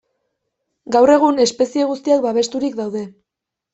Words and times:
Gaur 0.95 1.13
egun 1.15 1.37
espezie 1.45 1.85
guztiak 1.91 2.25
babesturik 2.27 2.81
daude. 2.81 3.05